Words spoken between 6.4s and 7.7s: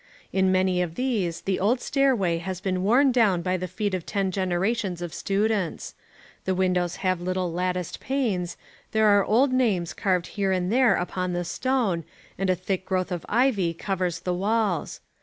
the windows have little